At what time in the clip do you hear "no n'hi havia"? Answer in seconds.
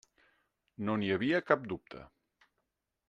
0.87-1.43